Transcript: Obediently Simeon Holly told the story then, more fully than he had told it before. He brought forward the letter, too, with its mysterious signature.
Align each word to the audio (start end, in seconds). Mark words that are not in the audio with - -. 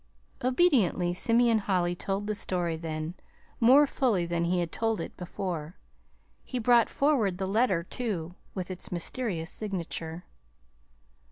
Obediently 0.43 1.13
Simeon 1.13 1.59
Holly 1.59 1.95
told 1.95 2.25
the 2.25 2.33
story 2.33 2.75
then, 2.75 3.13
more 3.59 3.85
fully 3.85 4.25
than 4.25 4.45
he 4.45 4.59
had 4.59 4.71
told 4.71 4.99
it 4.99 5.15
before. 5.15 5.77
He 6.43 6.57
brought 6.57 6.89
forward 6.89 7.37
the 7.37 7.45
letter, 7.45 7.83
too, 7.83 8.33
with 8.55 8.71
its 8.71 8.91
mysterious 8.91 9.51
signature. 9.51 10.25